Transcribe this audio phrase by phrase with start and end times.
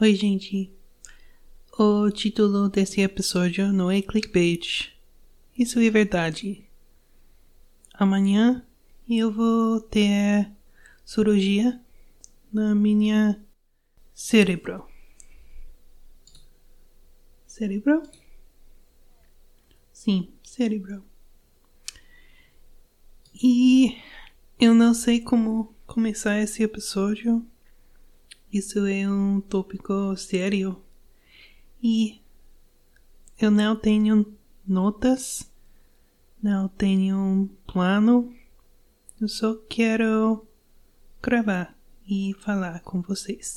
[0.00, 0.72] Oi, gente.
[1.78, 4.92] O título desse episódio não é clickbait.
[5.56, 6.68] Isso é verdade.
[7.92, 8.66] Amanhã
[9.08, 10.50] eu vou ter
[11.04, 11.80] cirurgia
[12.52, 13.40] na minha
[14.12, 14.84] cérebro.
[17.46, 18.02] Cérebro?
[19.92, 21.04] Sim, cérebro.
[23.32, 23.96] E
[24.58, 27.46] eu não sei como começar esse episódio.
[28.54, 30.80] Isso é um tópico sério.
[31.82, 32.22] E
[33.36, 34.32] eu não tenho
[34.64, 35.50] notas,
[36.40, 38.32] não tenho um plano.
[39.20, 40.46] Eu só quero
[41.20, 41.76] gravar
[42.08, 43.56] e falar com vocês.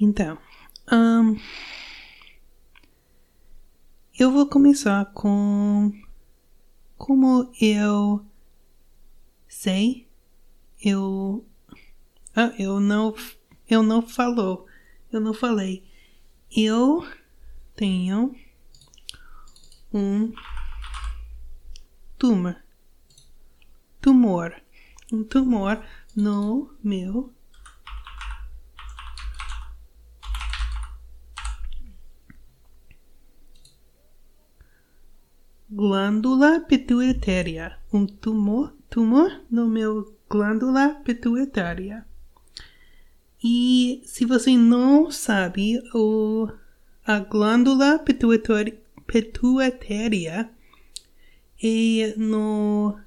[0.00, 0.36] Então,
[0.90, 1.36] um,
[4.18, 5.92] eu vou começar com
[6.96, 8.26] como eu
[9.46, 10.08] sei,
[10.82, 11.47] eu
[12.40, 13.16] ah, eu não,
[13.68, 14.64] eu não falou,
[15.12, 15.84] eu não falei.
[16.56, 17.04] Eu
[17.74, 18.32] tenho
[19.92, 20.32] um
[22.16, 22.54] tumor,
[24.00, 24.54] tumor,
[25.12, 27.34] um tumor no meu
[35.68, 42.07] glândula pituitária, um tumor, tumor no meu glândula pituitária.
[43.42, 46.48] E se você não sabe, o,
[47.04, 48.80] a glândula pituitária,
[51.62, 52.98] é no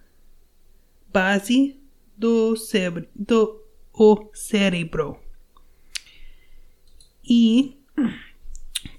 [1.12, 1.78] base
[2.18, 3.62] do cérebro, do
[3.94, 5.18] o cérebro.
[7.24, 7.78] E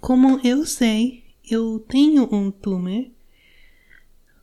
[0.00, 3.06] como eu sei, eu tenho um tumor.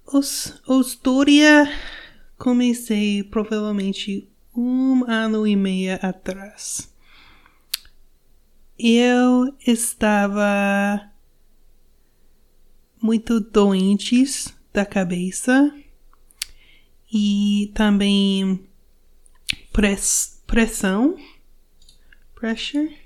[0.05, 1.69] Os, a história
[2.37, 6.93] comecei provavelmente um ano e meio atrás.
[8.77, 11.09] Eu estava
[13.01, 14.23] muito doente
[14.73, 15.73] da cabeça
[17.11, 18.67] e também
[19.73, 21.17] press, pressão,
[22.35, 22.97] pressure,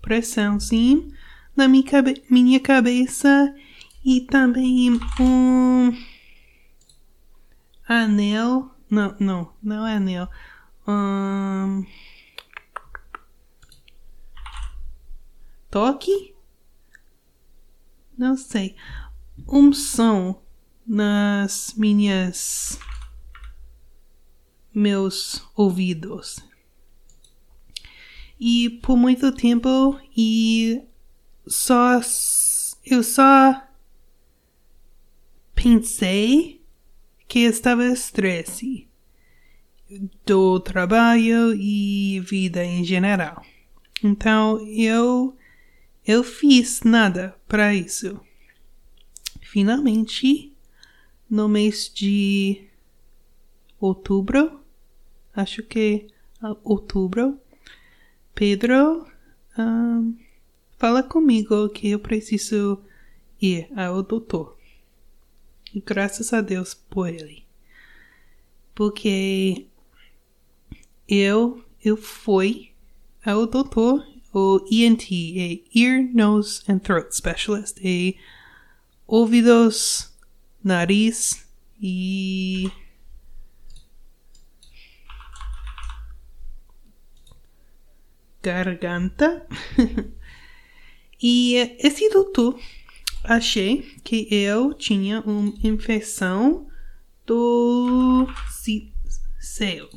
[0.00, 1.12] pressão, sim,
[1.56, 3.54] na minha, cabe minha cabeça
[4.04, 5.92] e também um
[7.88, 8.70] Anel.
[8.90, 10.28] Não, não, não é anel.
[10.86, 11.84] Um...
[15.70, 16.34] Toque?
[18.16, 18.76] Não sei.
[19.48, 20.42] Um som
[20.86, 22.78] nas minhas.
[24.74, 26.38] meus ouvidos.
[28.38, 30.82] E por muito tempo e
[31.46, 32.00] só
[32.84, 33.62] eu só
[35.54, 36.53] pensei
[37.34, 38.86] que estava estresse
[40.24, 43.44] do trabalho e vida em geral.
[44.04, 45.36] Então eu
[46.06, 48.20] eu fiz nada para isso.
[49.42, 50.56] Finalmente,
[51.28, 52.68] no mês de
[53.80, 54.60] outubro,
[55.34, 56.06] acho que
[56.40, 57.36] uh, outubro,
[58.32, 59.08] Pedro
[59.58, 60.16] um,
[60.78, 62.80] fala comigo que eu preciso
[63.42, 64.53] ir ao doutor.
[65.74, 67.44] E graças a Deus por ele.
[68.72, 69.66] Porque
[71.08, 72.72] eu, eu fui
[73.24, 78.14] ao doutor, o ENT, é Ear, Nose and Throat Specialist, é
[79.04, 80.12] ouvidos,
[80.62, 81.44] nariz
[81.82, 82.70] e
[88.40, 89.44] garganta.
[91.20, 92.60] e esse doutor
[93.24, 96.68] achei que eu tinha uma infecção
[97.26, 98.28] do
[99.40, 99.88] céu.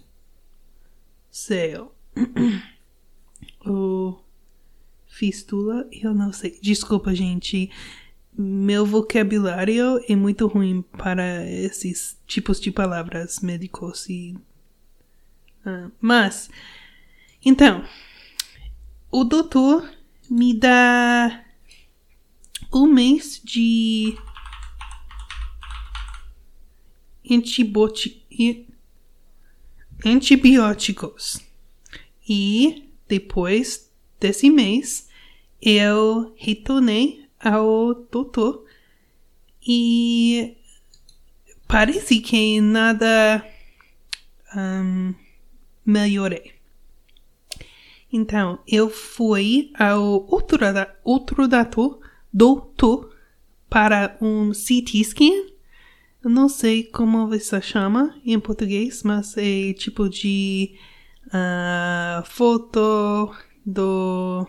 [1.29, 1.93] Céu.
[3.66, 4.17] o
[5.07, 6.57] fistula, eu não sei.
[6.61, 7.69] Desculpa, gente.
[8.39, 14.35] Meu vocabulário é muito ruim para esses tipos de palavras médicos e.
[15.66, 16.49] Uh, mas,
[17.43, 17.84] então,
[19.11, 19.90] o doutor
[20.29, 21.47] me dá
[22.97, 24.17] mês de
[30.03, 31.40] antibióticos.
[32.28, 35.08] E depois desse mês,
[35.61, 38.66] eu retornei ao doutor
[39.61, 40.58] e
[41.67, 43.47] parece que nada
[44.55, 45.14] um,
[45.85, 46.55] melhorei.
[48.11, 50.61] Então, eu fui ao outro,
[51.03, 52.06] outro doutor
[52.37, 53.16] doutor
[53.69, 55.57] para um CT scan
[56.23, 60.78] não sei como você chama em português, mas é tipo de
[61.28, 63.34] uh, foto
[63.66, 64.47] do.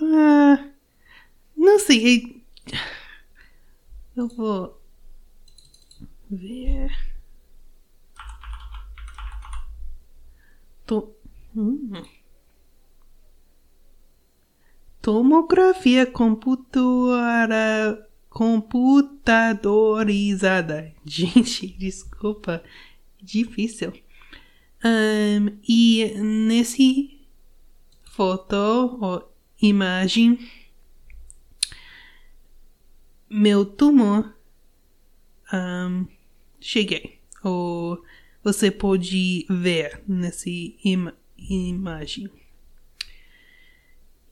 [0.00, 0.70] Uh,
[1.56, 2.44] não sei.
[2.72, 2.78] É...
[4.16, 4.80] Eu vou
[6.30, 6.90] ver.
[10.86, 11.14] To...
[11.56, 12.19] Hum.
[15.02, 20.94] Tomografia computadora computadorizada.
[21.04, 22.62] Gente, desculpa,
[23.20, 23.92] difícil.
[24.82, 27.20] Um, e nesse
[28.04, 28.56] foto
[29.00, 29.30] ou
[29.60, 30.38] imagem,
[33.28, 34.34] meu tumor
[35.52, 36.06] um,
[36.58, 37.20] cheguei.
[37.42, 38.02] Ou
[38.42, 42.30] você pode ver nessa im imagem.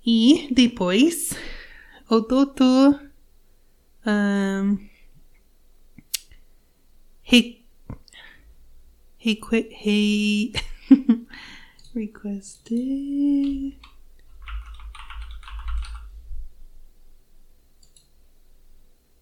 [0.05, 1.37] E depois
[2.09, 3.11] o doutor
[4.07, 4.89] um,
[9.19, 10.55] he quit, he
[11.95, 13.75] requested.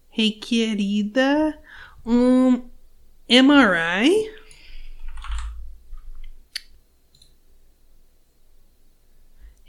[0.09, 1.59] Requerida
[2.05, 2.69] um
[3.29, 4.36] MRI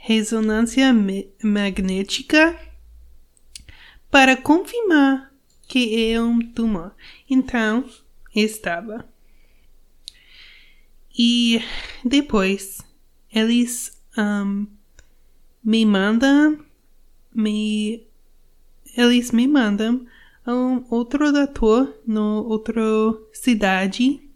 [0.09, 0.91] ressonância
[1.43, 2.59] magnética
[4.09, 5.31] para confirmar
[5.67, 6.95] que é um tumor.
[7.29, 7.87] Então,
[8.35, 9.07] estava.
[11.15, 11.61] E
[12.03, 12.81] depois
[13.31, 14.65] eles um,
[15.63, 16.65] me mandam,
[17.31, 18.07] me,
[18.97, 20.07] eles me mandam
[20.47, 22.81] um outro doutor no outra
[23.31, 24.27] cidade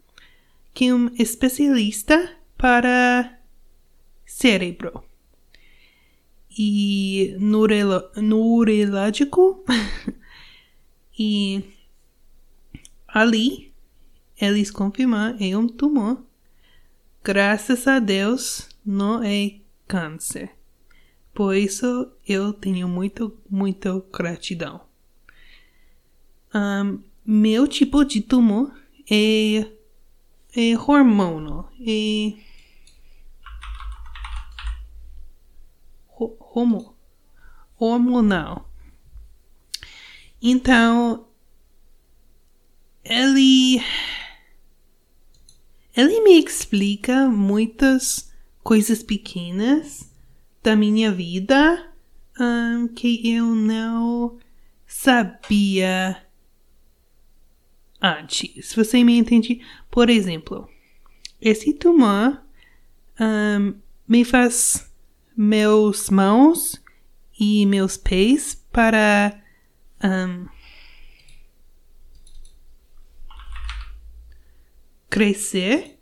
[0.72, 3.40] que é um especialista para
[4.24, 5.02] cérebro
[6.56, 9.64] e neurológico.
[11.18, 11.62] e
[13.08, 13.72] ali
[14.40, 16.22] eles confirmaram é um tumor.
[17.22, 19.56] Graças a Deus não é
[19.86, 20.50] câncer.
[21.32, 24.82] Por isso eu tenho muito, muito gratidão.
[26.54, 28.72] Um, meu tipo de tumor
[29.10, 29.66] é,
[30.56, 31.66] é hormônio.
[31.80, 32.34] É
[36.38, 36.96] homo,
[37.78, 38.70] hormonal.
[40.40, 41.26] Então,
[43.04, 43.80] ele
[45.96, 48.32] ele me explica muitas
[48.62, 50.10] coisas pequenas
[50.62, 51.92] da minha vida
[52.40, 54.38] um, que eu não
[54.86, 56.20] sabia
[58.02, 58.74] antes.
[58.74, 59.60] Você me entende?
[59.90, 60.68] Por exemplo,
[61.40, 62.42] esse tumor
[63.20, 63.74] um,
[64.08, 64.92] me faz
[65.36, 66.82] meus mãos
[67.38, 69.40] e meus pés para
[70.02, 70.46] um,
[75.10, 75.98] crescer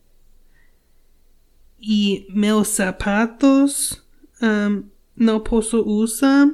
[1.80, 4.02] e meus sapatos
[4.42, 4.84] um,
[5.16, 6.48] não posso usar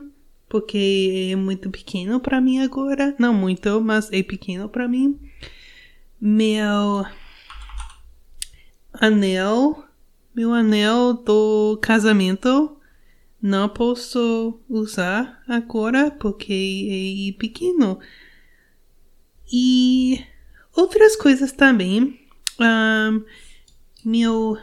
[0.48, 3.14] porque é muito pequeno para mim agora.
[3.19, 5.19] Não muito, mas é pequeno para mim.
[6.20, 7.04] Meu
[8.94, 9.84] anel
[10.38, 12.76] meu anel do casamento
[13.43, 17.99] não posso usar agora porque é pequeno.
[19.52, 20.25] E
[20.76, 22.20] outras coisas também.
[22.61, 23.25] Um,
[24.04, 24.57] meu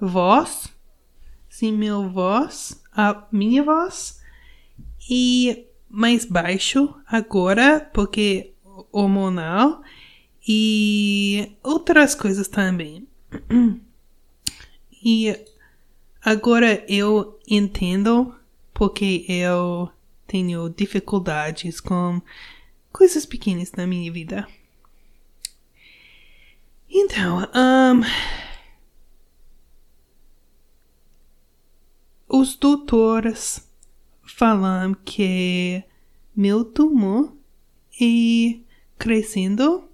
[0.00, 0.66] voz,
[1.48, 4.20] sim, meu voz, a minha voz
[5.08, 8.52] e mais baixo agora porque
[8.90, 9.80] hormonal
[10.44, 13.06] e outras coisas também.
[15.04, 15.36] E
[16.24, 18.34] agora eu entendo
[18.72, 19.90] porque eu
[20.26, 22.22] tenho dificuldades com
[22.92, 24.46] coisas pequenas na minha vida.
[26.88, 28.02] Então, um,
[32.28, 33.66] os doutores
[34.22, 35.82] falam que
[36.36, 37.34] meu tumor
[38.00, 38.60] é
[38.98, 39.84] crescendo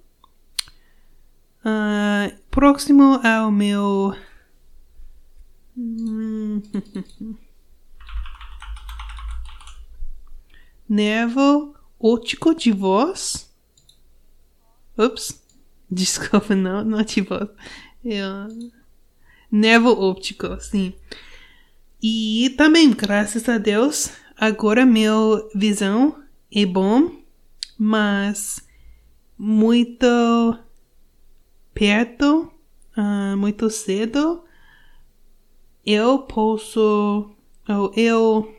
[1.65, 4.15] uh, próximo ao meu
[10.89, 13.49] Nervo óptico de voz.
[14.97, 15.41] Ups.
[15.91, 17.49] Desculpa, não, não de voz.
[18.05, 18.73] Eu...
[19.51, 20.95] Nervo óptico, sim.
[22.03, 27.23] E também, graças a Deus, agora meu visão é bom,
[27.79, 28.61] mas
[29.39, 30.59] muito
[31.73, 32.53] perto,
[32.97, 34.45] uh, muito cedo,
[35.91, 37.35] eu posso,
[37.67, 38.55] ou eu,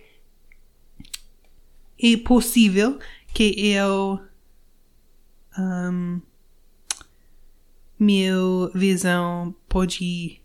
[2.01, 2.97] é possível
[3.33, 4.19] que eu
[5.57, 6.21] um,
[7.99, 10.41] minha visão pode.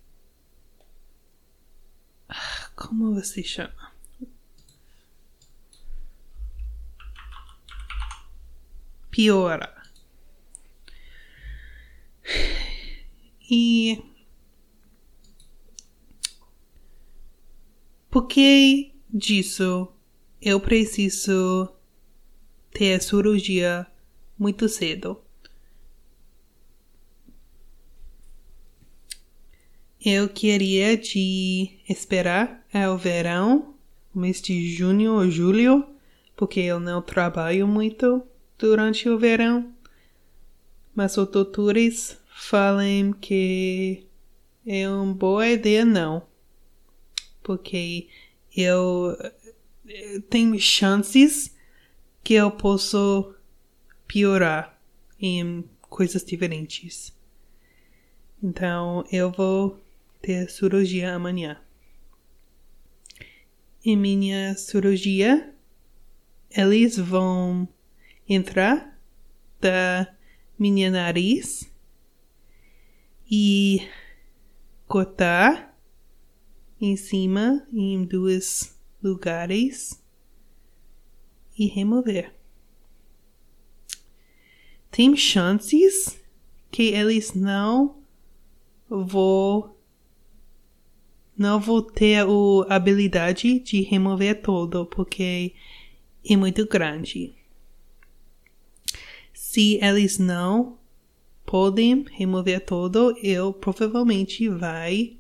[2.76, 3.92] Como você chama?
[9.10, 9.72] Piora.
[13.50, 14.13] E.
[18.14, 19.88] Por que disso
[20.40, 21.68] eu preciso
[22.70, 23.88] ter cirurgia
[24.38, 25.20] muito cedo?
[30.00, 33.74] Eu queria de esperar ao verão,
[34.14, 35.84] mês de junho ou julho,
[36.36, 38.22] porque eu não trabalho muito
[38.56, 39.74] durante o verão.
[40.94, 44.06] Mas os doutores falam que
[44.64, 46.32] é uma boa ideia não.
[47.44, 48.08] Porque
[48.56, 49.16] eu
[50.28, 51.54] tenho chances
[52.24, 53.34] que eu posso
[54.08, 54.80] piorar
[55.20, 57.14] em coisas diferentes.
[58.42, 59.78] Então eu vou
[60.20, 61.60] ter cirurgia amanhã.
[63.84, 65.54] Em minha cirurgia,
[66.50, 67.68] eles vão
[68.26, 68.98] entrar
[69.60, 70.14] da
[70.58, 71.70] minha nariz
[73.30, 73.86] e
[74.86, 75.73] cortar
[76.84, 80.02] em cima em dois lugares
[81.58, 82.34] e remover.
[84.90, 86.20] Tem chances
[86.70, 87.96] que eles não
[88.88, 89.74] vão
[91.36, 95.52] não vou ter a habilidade de remover todo, porque
[96.24, 97.34] é muito grande.
[99.32, 100.78] Se eles não
[101.44, 105.16] podem remover todo, eu provavelmente vai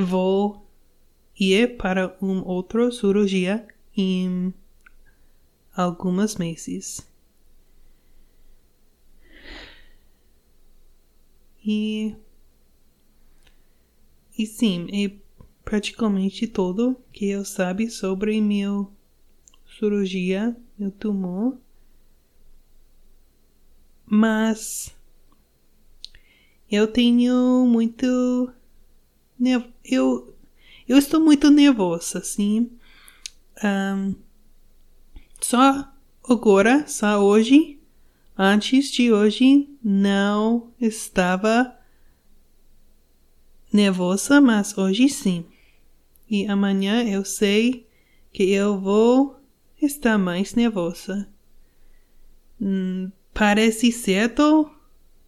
[0.00, 0.66] vou
[1.38, 4.52] ir para um outro cirurgia em
[5.74, 7.06] alguns meses.
[11.64, 12.16] E
[14.38, 15.10] e sim, é
[15.64, 18.90] praticamente tudo que eu sabe sobre meu
[19.78, 21.58] cirurgia, meu tumor.
[24.06, 24.96] Mas
[26.70, 28.52] eu tenho muito
[29.84, 30.34] eu
[30.88, 32.70] eu estou muito nervosa, assim.
[33.62, 34.14] Um,
[35.38, 35.92] só
[36.26, 37.78] agora, só hoje,
[38.36, 41.78] antes de hoje, não estava
[43.70, 45.44] nervosa, mas hoje sim.
[46.30, 47.86] E amanhã eu sei
[48.32, 49.38] que eu vou
[49.80, 51.28] estar mais nervosa.
[52.58, 54.70] Hum, parece certo?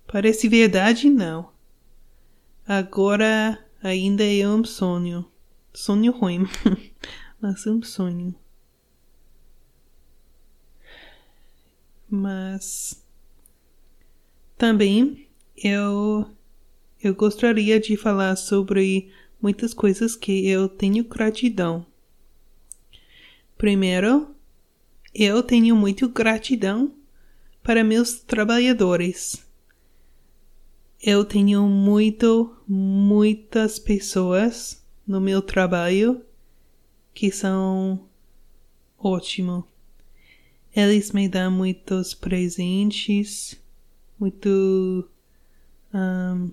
[0.07, 1.11] Parece verdade?
[1.11, 1.51] Não.
[2.67, 5.25] Agora ainda é um sonho.
[5.73, 6.47] Sonho ruim,
[7.41, 8.35] mas um sonho.
[12.09, 13.05] Mas
[14.59, 16.27] também eu
[17.03, 19.11] eu gostaria de falar sobre
[19.41, 21.87] muitas coisas que eu tenho gratidão.
[23.57, 24.35] Primeiro,
[25.15, 26.95] eu tenho muito gratidão
[27.63, 29.43] para meus trabalhadores.
[31.03, 36.25] Eu tenho muito, muitas pessoas no meu trabalho
[37.15, 38.09] que são
[38.99, 39.67] ótimo.
[40.75, 43.61] Eles me dão muitos presentes,
[44.19, 45.09] muito
[45.93, 46.51] um,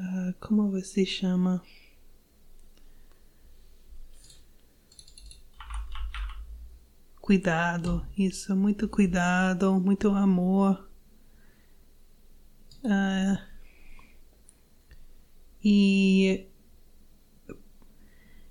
[0.00, 1.62] Uh, como você chama?
[7.20, 10.89] Cuidado, isso, muito cuidado, muito amor.
[12.84, 13.38] Uh,
[15.62, 16.46] e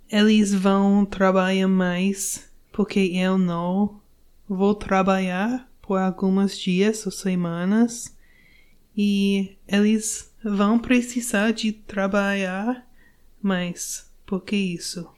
[0.10, 4.02] eles vão trabalhar mais porque eu não
[4.48, 8.16] vou trabalhar por alguns dias ou semanas
[8.96, 12.88] e eles vão precisar de trabalhar
[13.42, 14.10] mais.
[14.26, 15.10] Por que isso?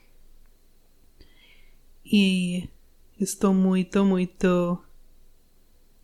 [2.06, 2.70] E
[3.20, 4.84] estou muito, muito.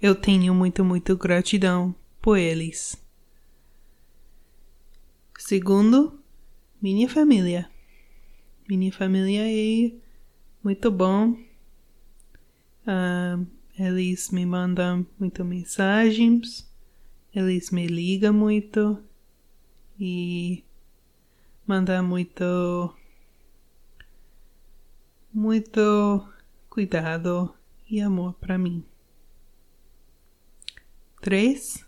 [0.01, 1.95] Eu tenho muito, muito gratidão
[2.27, 3.01] por eles.
[5.39, 6.21] Segundo,
[6.81, 7.71] minha família.
[8.67, 9.93] Minha família é
[10.61, 11.37] muito bom.
[12.83, 13.47] Uh,
[13.79, 16.69] eles me mandam muitas mensagens.
[17.33, 19.01] Eles me ligam muito
[19.97, 20.65] e
[21.65, 22.93] mandar muito
[25.33, 26.27] muito
[26.69, 27.55] cuidado
[27.89, 28.83] e amor para mim.
[31.21, 31.86] Três,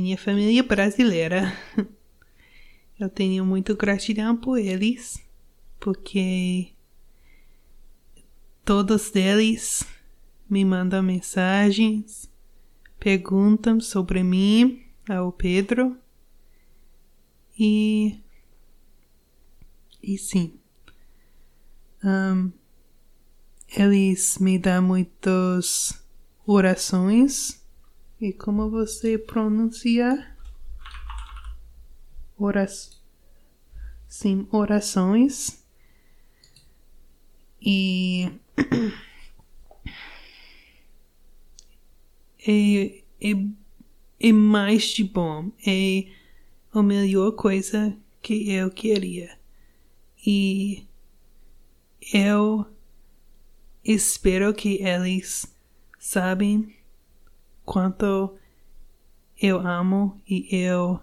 [0.00, 1.56] minha família brasileira.
[2.98, 5.24] Eu tenho muito gratidão por eles,
[5.78, 6.72] porque
[8.64, 9.86] todos eles
[10.50, 12.28] me mandam mensagens,
[12.98, 15.96] perguntam sobre mim ao Pedro.
[17.56, 18.18] E.
[20.02, 20.58] E sim.
[22.02, 22.50] Um,
[23.68, 26.04] eles me dão muitas
[26.44, 27.63] orações.
[28.24, 30.34] E como você pronuncia?
[32.38, 32.98] Oras,
[34.08, 35.62] sim, orações.
[37.60, 38.32] E
[42.48, 43.32] é, é,
[44.20, 45.52] é mais de bom.
[45.66, 46.06] É
[46.72, 49.38] a melhor coisa que eu queria.
[50.26, 50.86] E
[52.10, 52.64] eu
[53.84, 55.54] espero que eles
[55.98, 56.74] sabem
[57.64, 58.36] quanto
[59.40, 61.00] eu amo e eu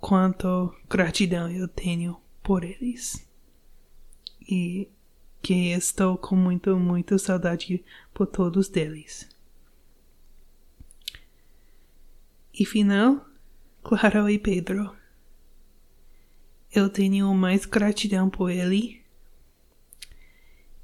[0.00, 3.26] quanto gratidão eu tenho por eles.
[4.48, 4.88] E
[5.42, 9.28] que estou com muito, muito saudade por todos deles.
[12.52, 13.26] E final,
[13.82, 14.94] Clara e Pedro.
[16.72, 19.02] Eu tenho mais gratidão por ele.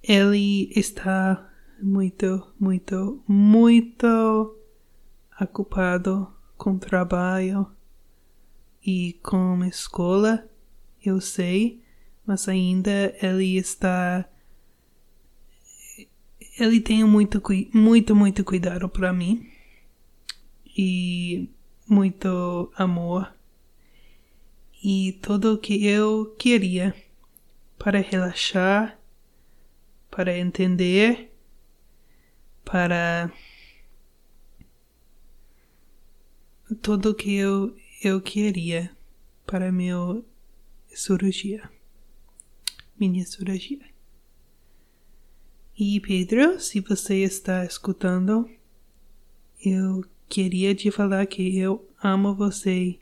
[0.02, 4.56] Ele está muito, muito, muito
[5.40, 7.66] ocupado com trabalho
[8.84, 10.48] e com escola,
[11.04, 11.82] eu sei,
[12.26, 14.28] mas ainda ele está
[16.58, 17.42] ele tem muito,
[17.74, 19.46] muito, muito cuidado para mim
[20.76, 21.50] e
[21.86, 23.34] muito amor
[24.82, 26.94] e tudo o que eu queria
[27.78, 28.98] para relaxar,
[30.10, 31.25] para entender,
[32.66, 33.32] para
[36.82, 38.90] tudo o que eu, eu queria
[39.46, 40.24] para meu
[40.88, 41.70] cirurgia,
[42.98, 43.86] minha cirurgia.
[45.78, 48.50] E Pedro, se você está escutando,
[49.64, 52.98] eu queria te falar que eu amo você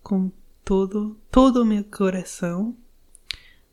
[0.00, 0.30] com
[0.64, 2.76] todo, todo o meu coração.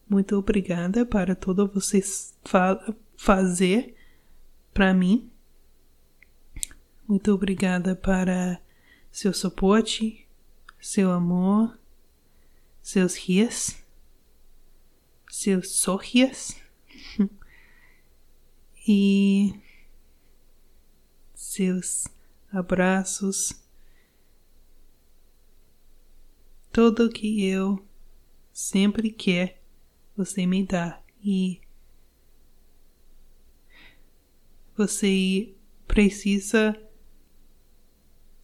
[0.10, 2.02] Muito obrigada para tudo você
[2.44, 3.96] fa fazer
[4.74, 5.30] para mim.
[7.08, 8.60] Muito obrigada para
[9.12, 10.28] seu suporte,
[10.80, 11.80] seu amor,
[12.82, 13.76] seus rios,
[15.30, 16.56] seus sorrisos
[18.88, 19.54] e
[21.36, 22.08] seus
[22.52, 23.54] abraços,
[26.72, 27.86] tudo que eu
[28.52, 29.62] sempre quer
[30.18, 31.02] você me dá.
[31.24, 31.62] E
[34.76, 35.54] você
[35.88, 36.85] precisa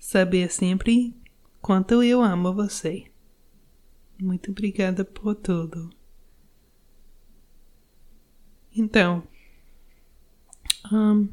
[0.01, 1.15] saber sempre
[1.61, 3.05] quanto eu amo você.
[4.19, 5.91] Muito obrigada por tudo.
[8.75, 9.23] Então,
[10.91, 11.29] um,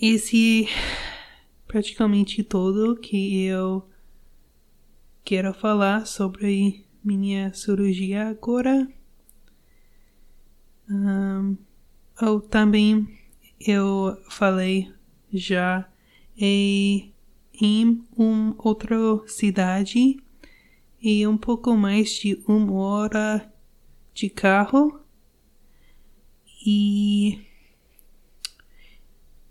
[0.00, 0.68] esse
[1.68, 3.88] praticamente todo que eu
[5.24, 8.88] quero falar sobre minha cirurgia agora.
[10.90, 11.56] Um,
[12.20, 13.20] ou também
[13.60, 14.92] eu falei
[15.32, 15.88] já
[16.38, 17.12] em
[18.16, 18.96] uma outra
[19.26, 20.18] cidade
[21.00, 23.52] e um pouco mais de uma hora
[24.12, 25.00] de carro
[26.66, 27.40] e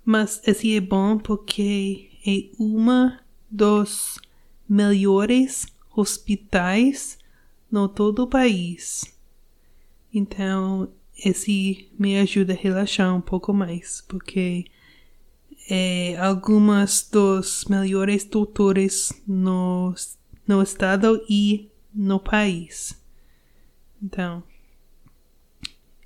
[0.03, 3.19] mas esse é bom porque é uma
[3.49, 4.19] dos
[4.69, 7.17] melhores hospitais
[7.71, 9.17] no todo o país.
[10.13, 14.65] Então, esse me ajuda a relaxar um pouco mais, porque
[15.69, 19.93] é algumas dos melhores doutores no,
[20.47, 22.99] no estado e no país.
[24.01, 24.43] Então,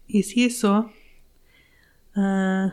[0.08, 0.90] esse é só.
[2.16, 2.72] Uh,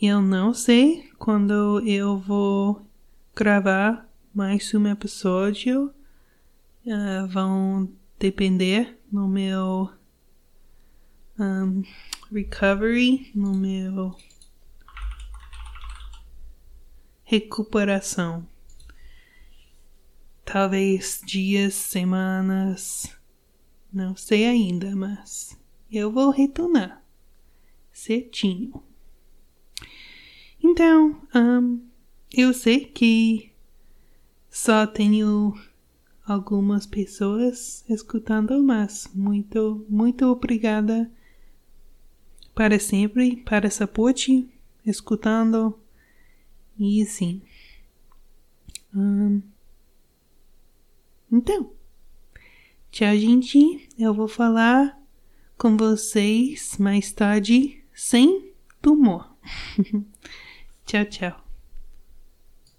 [0.00, 2.86] eu não sei quando eu vou
[3.34, 5.92] gravar mais um episódio.
[6.84, 9.90] Uh, vão depender no meu
[11.38, 11.82] um,
[12.30, 14.14] recovery, no meu
[17.26, 18.46] recuperação.
[20.44, 23.12] Talvez dias, semanas,
[23.92, 25.58] não sei ainda, mas
[25.90, 27.02] eu vou retornar
[27.92, 28.80] certinho.
[30.62, 31.84] Então, um,
[32.32, 33.50] eu sei que
[34.48, 35.52] só tenho
[36.24, 41.10] algumas pessoas escutando, mas muito, muito obrigada
[42.54, 44.48] para sempre, para suporte,
[44.84, 45.76] escutando
[46.78, 47.42] e sim.
[48.94, 49.42] Um,
[51.30, 51.72] então,
[52.90, 53.88] tchau, gente.
[53.98, 54.98] Eu vou falar
[55.58, 59.34] com vocês mais tarde sem tumor.
[60.86, 61.45] tchau, tchau.